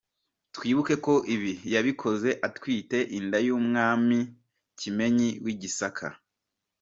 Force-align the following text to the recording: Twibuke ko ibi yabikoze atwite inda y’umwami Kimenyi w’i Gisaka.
Twibuke 0.55 0.95
ko 1.05 1.13
ibi 1.35 1.51
yabikoze 1.73 2.29
atwite 2.47 2.97
inda 3.17 3.37
y’umwami 3.45 4.19
Kimenyi 4.79 5.29
w’i 5.43 5.55
Gisaka. 5.61 6.07